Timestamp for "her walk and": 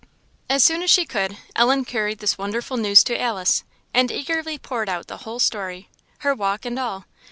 6.21-6.79